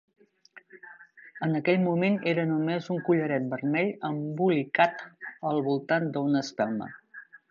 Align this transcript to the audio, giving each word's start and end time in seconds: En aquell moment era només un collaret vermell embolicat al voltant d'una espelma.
En 1.47 1.57
aquell 1.59 1.83
moment 1.87 2.15
era 2.31 2.45
només 2.53 2.87
un 2.95 3.03
collaret 3.09 3.45
vermell 3.53 3.93
embolicat 4.11 5.05
al 5.51 5.63
voltant 5.71 6.09
d'una 6.17 6.45
espelma. 6.49 6.89